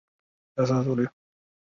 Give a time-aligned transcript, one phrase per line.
[0.03, 1.15] 后担任云南省第二届人大代表。